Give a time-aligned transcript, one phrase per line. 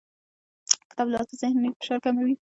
[0.91, 2.33] کتاب لوستل ذهني فشار کموي